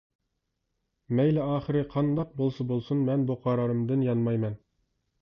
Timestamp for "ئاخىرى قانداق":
1.43-2.33